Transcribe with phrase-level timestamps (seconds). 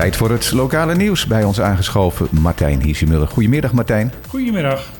[0.00, 1.26] Tijd voor het lokale nieuws.
[1.26, 3.28] Bij ons aangeschoven Martijn Hiesemuller.
[3.28, 4.12] Goedemiddag Martijn.
[4.28, 4.90] Goedemiddag.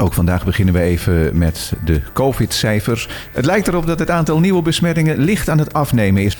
[0.00, 3.08] Ook vandaag beginnen we even met de COVID-cijfers.
[3.32, 6.36] Het lijkt erop dat het aantal nieuwe besmettingen licht aan het afnemen is.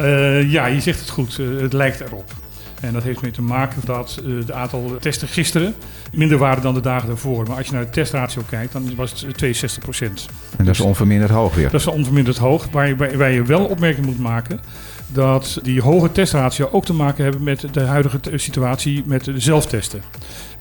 [0.00, 1.38] Uh, ja, je zegt het goed.
[1.38, 2.32] Uh, het lijkt erop.
[2.80, 5.74] En dat heeft mee te maken dat uh, het aantal testen gisteren
[6.12, 7.46] minder waren dan de dagen daarvoor.
[7.46, 10.26] Maar als je naar de testratio kijkt, dan was het 62 procent.
[10.56, 11.70] En dat is onverminderd hoog weer.
[11.70, 12.68] Dat is onverminderd hoog.
[12.70, 14.60] Waar, waar, waar je wel opmerking moet maken
[15.06, 20.02] dat die hoge testratio ook te maken hebben met de huidige situatie met zelftesten.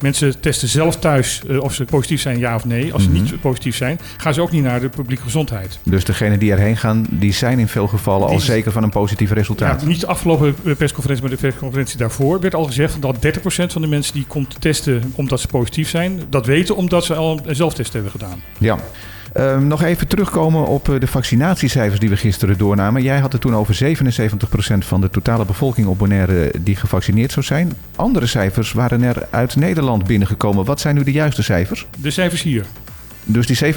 [0.02, 2.94] Mensen testen zelf thuis uh, of ze positief zijn, ja of nee.
[2.94, 3.23] Als ze mm -hmm.
[3.23, 5.80] niet positief zijn, gaan ze ook niet naar de publieke gezondheid.
[5.84, 8.90] Dus degenen die erheen gaan, die zijn in veel gevallen die, al zeker van een
[8.90, 9.81] positief resultaat?
[9.81, 13.82] Ja, niet de afgelopen persconferentie, maar de persconferentie daarvoor werd al gezegd dat 30% van
[13.82, 17.55] de mensen die komt testen omdat ze positief zijn, dat weten omdat ze al een
[17.55, 18.41] zelftest hebben gedaan.
[18.57, 18.77] Ja.
[19.38, 23.02] Uh, nog even terugkomen op de vaccinatiecijfers die we gisteren doornamen.
[23.02, 27.45] Jij had het toen over 77% van de totale bevolking op Bonaire die gevaccineerd zou
[27.45, 27.73] zijn.
[27.95, 30.65] Andere cijfers waren er uit Nederland binnengekomen.
[30.65, 31.87] Wat zijn nu de juiste cijfers?
[31.98, 32.65] De cijfers hier.
[33.26, 33.73] Dus die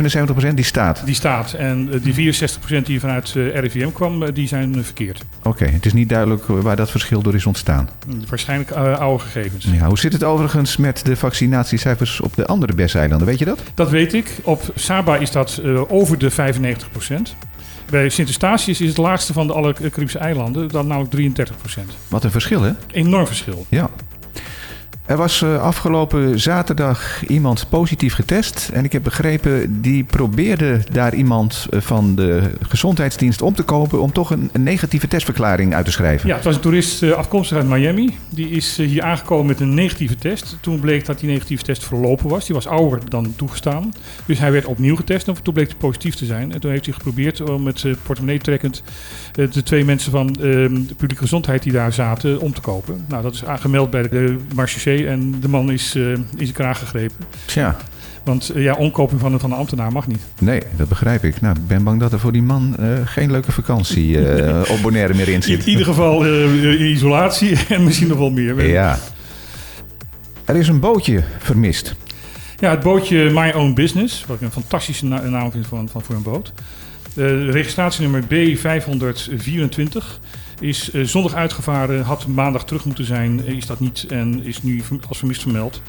[0.51, 1.03] 77% die staat?
[1.05, 1.53] Die staat.
[1.53, 5.25] En die 64% die vanuit RIVM kwam, die zijn verkeerd.
[5.39, 7.89] Oké, okay, het is niet duidelijk waar dat verschil door is ontstaan.
[8.29, 9.67] Waarschijnlijk uh, oude gegevens.
[9.73, 13.27] Ja, hoe zit het overigens met de vaccinatiecijfers op de andere BES-eilanden?
[13.27, 13.63] Weet je dat?
[13.75, 14.37] Dat weet ik.
[14.43, 16.35] Op Saba is dat uh, over de 95%.
[17.91, 21.51] Bij Sint Eustatius is het laagste van de alle Caribische eilanden, dan namelijk 33%.
[22.09, 22.73] Wat een verschil, hè?
[22.93, 23.67] Enorm verschil.
[23.69, 23.91] Ja.
[25.09, 28.71] Er was afgelopen zaterdag iemand positief getest.
[28.73, 34.01] En ik heb begrepen, die probeerde daar iemand van de gezondheidsdienst om te kopen.
[34.01, 36.29] om toch een, negatieve testverklaring uit te schrijven.
[36.29, 38.17] Ja, het was een toerist afkomstig uit Miami.
[38.29, 40.57] Die is hier aangekomen met een negatieve test.
[40.61, 42.47] Toen bleek dat die negatieve test verlopen was.
[42.47, 43.93] Die was ouder dan toegestaan.
[44.27, 45.29] Dus hij werd opnieuw getest.
[45.29, 46.53] En toen bleek hij positief te zijn.
[46.53, 48.83] En toen heeft hij geprobeerd om met portemonnee trekkend.
[49.33, 53.05] de twee mensen van de publieke gezondheid die daar zaten om te kopen.
[53.09, 54.37] Nou, dat is aangemeld bij de
[55.07, 57.17] En de man is uh, in zijn kraag gegrepen.
[57.45, 57.77] Tja.
[58.25, 60.21] Want uh, ja, omkoping van, van een ambtenaar mag niet.
[60.41, 61.41] Nee, dat begrijp ik.
[61.41, 64.19] Nou, ik ben bang dat er voor die man uh, geen leuke vakantie
[64.73, 65.61] op Bonaire meer in zit.
[65.61, 66.27] In ieder geval
[66.77, 68.69] isolatie en misschien nog wel meer.
[68.69, 68.99] Ja.
[70.45, 71.95] Er is een bootje vermist.
[72.59, 74.25] Ja, het bootje My Own Business.
[74.27, 76.53] Wat ik een fantastische na naam vind van, van voor een boot.
[77.15, 78.59] De registratienummer B524
[80.61, 84.83] is uh, zondag uitgevaren, had maandag terug moeten zijn, is dat niet en is nu
[85.09, 85.83] als vermist vermeld.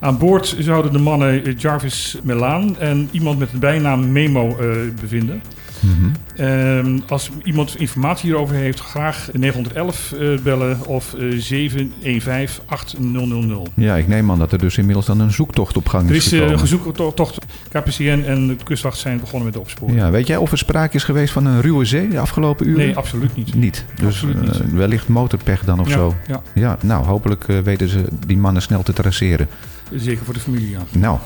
[0.00, 4.56] Aan boord zouden de mannen Jarvis Melaan en iemand met de bijnaam Memo
[5.00, 5.42] bevinden.
[5.80, 6.44] Mm -hmm.
[6.46, 13.68] um, als iemand informatie hierover heeft, graag 911 uh, bellen of uh, 715 8000.
[13.74, 16.10] Ja, ik neem aan dat er dus inmiddels dan een zoektocht op gang is.
[16.10, 16.60] Er is gekomen.
[16.60, 17.38] een zoektocht.
[17.70, 19.98] KPCN en de kustwacht zijn begonnen met de opsporing.
[19.98, 22.86] Ja, weet jij of er sprake is geweest van een ruwe zee de afgelopen uren?
[22.86, 23.54] Nee, absoluut niet.
[23.54, 23.84] Niet.
[23.94, 24.72] Dus absoluut niet.
[24.72, 26.14] wellicht motorpech dan of ja, zo.
[26.26, 26.42] Ja.
[26.54, 29.48] ja, nou, hopelijk weten ze die mannen snel te traceren.
[29.94, 30.80] Zeker voor de familie, ja.
[30.90, 31.18] Nou,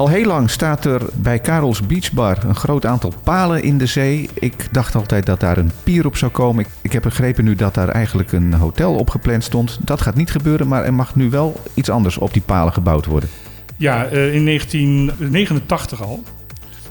[0.00, 4.28] al heel lang staat er bij Karels Beachbar een groot aantal palen in de zee.
[4.34, 6.64] Ik dacht altijd dat daar een pier op zou komen.
[6.64, 9.78] Ik, ik heb begrepen nu dat daar eigenlijk een hotel op gepland stond.
[9.80, 13.06] Dat gaat niet gebeuren, maar er mag nu wel iets anders op die palen gebouwd
[13.06, 13.28] worden.
[13.76, 16.22] Ja, uh, in 1989 al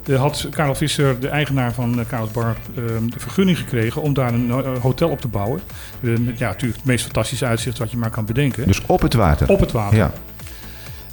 [0.06, 4.52] uh, had Karel Visser, de eigenaar van Karels Bar, de vergunning gekregen om daar een
[4.82, 5.62] hotel op te bouwen.
[6.00, 8.68] met ja, natuurlijk het meest fantastische uitzicht wat je maar kan bedenken.
[8.68, 9.50] Dus op het water?
[9.50, 9.98] Op het water.
[9.98, 10.12] Ja.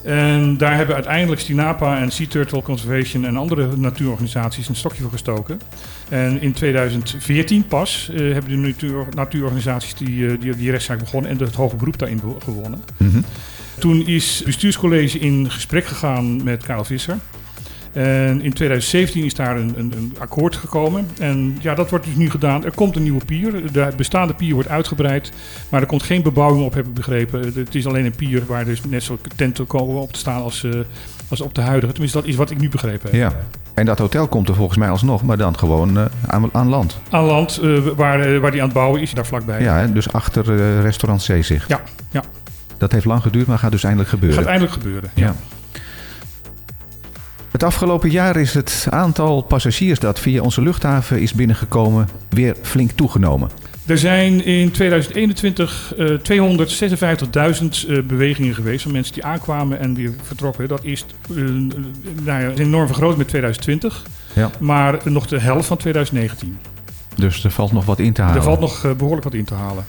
[0.07, 5.11] En daar hebben uiteindelijk Stinapa en Sea Turtle Conservation en andere natuurorganisaties een stokje voor
[5.11, 5.61] gestoken.
[6.09, 11.31] En in 2014 pas uh, hebben de natuur, natuurorganisaties die, uh, die, die rechtszaak begonnen
[11.31, 12.83] en het hoge beroep daarin gewonnen.
[12.97, 13.25] Mm -hmm.
[13.79, 17.19] Toen is het bestuurscollege in gesprek gegaan met Karel Visser.
[17.97, 21.09] En in 2017 is daar een, een, een, akkoord gekomen.
[21.19, 22.65] En ja, dat wordt dus nu gedaan.
[22.65, 23.73] Er komt een nieuwe pier.
[23.73, 25.33] De bestaande pier wordt uitgebreid.
[25.69, 27.53] Maar er komt geen bebouwing op, heb ik begrepen.
[27.55, 30.63] Het is alleen een pier waar dus net zo tenten komen op te staan als,
[30.63, 30.75] uh,
[31.29, 31.93] als op de huidige.
[31.93, 33.21] Tenminste, dat is wat ik nu begrepen heb.
[33.21, 33.33] Ja.
[33.75, 36.99] En dat hotel komt er volgens mij alsnog, maar dan gewoon uh, aan, aan, land.
[37.11, 39.63] Aan land, uh, waar, waar die aan het bouwen is, daar vlakbij.
[39.63, 41.69] Ja, dus achter restaurant Zeezicht.
[41.69, 41.81] Ja,
[42.11, 42.23] ja.
[42.79, 44.39] Dat heeft lang geduurd, maar gaat dus eindelijk gebeuren.
[44.39, 45.27] Gaat eindelijk gebeuren, ja.
[45.27, 45.35] ja.
[47.57, 52.91] Het afgelopen jaar is het aantal passagiers dat via onze luchthaven is binnengekomen weer flink
[52.91, 53.51] toegenomen.
[53.87, 56.19] Er zijn in 2021 uh,
[57.61, 60.69] 256.000 uh, bewegingen geweest van mensen die aankwamen en weer vertrokken.
[60.69, 61.51] Dat is uh,
[62.23, 64.03] nou ja, enorm vergroot met 2020,
[64.33, 64.51] ja.
[64.61, 66.59] maar nog de helft van 2019.
[67.15, 68.37] Dus er valt nog wat in te halen?
[68.37, 69.85] Er valt nog behoorlijk wat in te halen.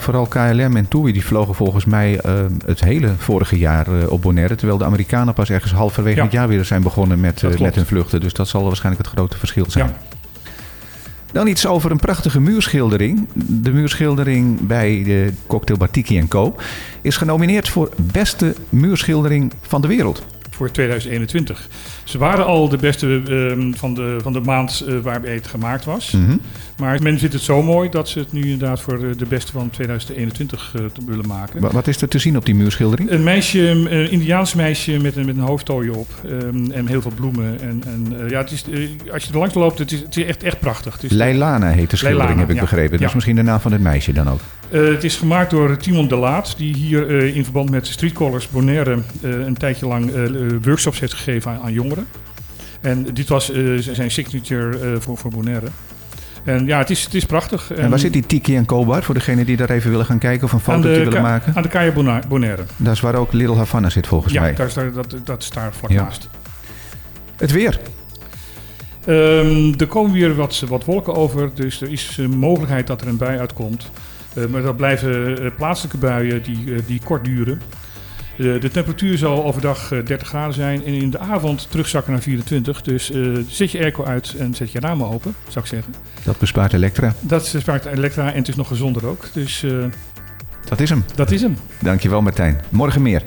[0.00, 2.32] Vooral KLM en TUI die vlogen volgens mij uh,
[2.66, 4.54] het hele vorige jaar uh, op Bonaire.
[4.54, 6.22] Terwijl de Amerikanen pas ergens halverwege ja.
[6.22, 8.20] het jaar weer zijn begonnen met, uh, met hun vluchten.
[8.20, 9.86] Dus dat zal waarschijnlijk het grote verschil zijn.
[9.86, 10.16] Ja.
[11.32, 13.28] Dan iets over een prachtige muurschildering.
[13.34, 16.56] De muurschildering bij de Cocktail Batiki Co.
[17.00, 20.37] is genomineerd voor beste muurschildering van de wereld.
[20.58, 21.68] Voor 2021.
[22.04, 25.84] Ze waren al de beste uh, van, de, van de maand uh, waarbij het gemaakt
[25.84, 26.10] was.
[26.10, 26.36] Mhm.
[26.78, 29.70] Maar men vindt het zo mooi dat ze het nu inderdaad voor de beste van
[29.70, 31.72] 2021 uh, te willen maken.
[31.72, 33.10] Wat is er te zien op die muurschildering?
[33.10, 37.12] Een meisje, een Indiaans meisje met een, met een hoofdtooi op um, en heel veel
[37.14, 37.60] bloemen.
[37.60, 38.64] En, en ja, het is,
[39.12, 40.92] als je er langs loopt, het is, het is echt, echt prachtig.
[40.92, 42.60] Het is Leilana heet de schildering, Leilana, heb ik ja.
[42.60, 42.90] begrepen.
[42.90, 43.06] Dat Ja.
[43.06, 44.40] is misschien de naam van het meisje dan ook.
[44.70, 48.12] Uh, het is gemaakt door Timon de Laat, die hier uh, in verband met Street
[48.12, 50.10] Colors Bonaire uh, een tijdje lang
[50.62, 52.06] workshops heeft gegeven aan, aan, jongeren.
[52.80, 55.66] En dit was zijn signature voor, voor Bonaire.
[56.44, 57.72] En ja, het is, het is prachtig.
[57.72, 60.44] En waar zit die Tiki en Kobar voor degenen die daar even willen gaan kijken
[60.44, 61.52] of een foto willen maken?
[61.56, 62.62] Aan de Kaya Bona- Bonaire.
[62.76, 64.54] Dat is waar ook Little Havana zit volgens Ja, mij.
[64.66, 66.02] is daar, dat, dat is daar vlak Ja.
[66.02, 66.28] naast.
[67.36, 67.80] Het weer.
[69.04, 73.08] Ehm, er komen weer wat, wat wolken over, dus er is een mogelijkheid dat er
[73.08, 73.90] een bui uitkomt.
[74.42, 77.60] Eh, maar dat blijven eh, plaatselijke buien die, eh, die kort duren.
[78.36, 82.82] De temperatuur zal overdag eh, 30 graden zijn en in de avond terugzakken naar 24.
[82.82, 83.12] Dus
[83.48, 85.94] zet je airco uit en zet je ramen open, zou ik zeggen.
[86.24, 87.14] Dat bespaart Elektra.
[87.20, 89.24] Dat spaart elektra en het is nog gezonder ook.
[89.32, 89.64] Dus
[90.68, 91.04] Dat is hem.
[91.14, 91.56] dat is hem.
[91.80, 92.60] Dankjewel Martijn.
[92.68, 93.22] Morgen meer.